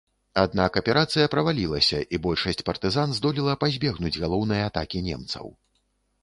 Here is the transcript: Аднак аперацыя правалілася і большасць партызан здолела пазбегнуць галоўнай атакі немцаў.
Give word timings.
Аднак 0.43 0.77
аперацыя 0.79 1.27
правалілася 1.33 1.99
і 2.17 2.19
большасць 2.23 2.63
партызан 2.71 3.13
здолела 3.19 3.53
пазбегнуць 3.65 4.15
галоўнай 4.25 4.67
атакі 4.71 5.05
немцаў. 5.11 5.45